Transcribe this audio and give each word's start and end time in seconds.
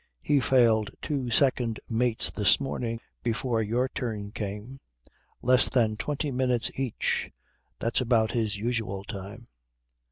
He 0.23 0.39
failed 0.39 0.89
two 0.99 1.29
second 1.29 1.79
mates 1.87 2.31
this 2.31 2.59
morning 2.59 2.99
before 3.21 3.61
your 3.61 3.87
turn 3.87 4.31
came. 4.31 4.79
Less 5.43 5.69
than 5.69 5.95
twenty 5.95 6.31
minutes 6.31 6.71
each: 6.73 7.29
that's 7.77 8.01
about 8.01 8.31
his 8.31 8.57
usual 8.57 9.03
time." 9.03 9.45